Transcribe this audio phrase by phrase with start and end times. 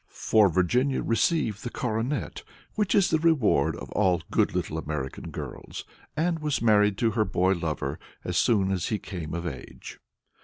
[0.09, 2.41] For Virginia received the coronet,
[2.73, 5.85] which is the reward of all good little American girls,
[6.17, 9.99] and was married to her boy lover as soon as he came of age.